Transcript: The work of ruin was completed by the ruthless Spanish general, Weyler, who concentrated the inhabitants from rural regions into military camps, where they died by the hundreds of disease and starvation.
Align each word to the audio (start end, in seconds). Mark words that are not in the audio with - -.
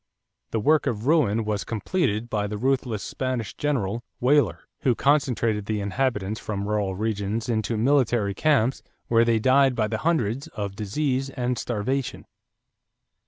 The 0.49 0.59
work 0.59 0.87
of 0.87 1.05
ruin 1.05 1.45
was 1.45 1.63
completed 1.63 2.27
by 2.27 2.47
the 2.47 2.57
ruthless 2.57 3.03
Spanish 3.03 3.53
general, 3.53 4.03
Weyler, 4.19 4.61
who 4.79 4.95
concentrated 4.95 5.67
the 5.67 5.79
inhabitants 5.79 6.39
from 6.39 6.67
rural 6.67 6.95
regions 6.95 7.47
into 7.47 7.77
military 7.77 8.33
camps, 8.33 8.81
where 9.09 9.25
they 9.25 9.37
died 9.37 9.75
by 9.75 9.87
the 9.87 9.99
hundreds 9.99 10.47
of 10.47 10.75
disease 10.75 11.29
and 11.29 11.55
starvation. 11.55 12.25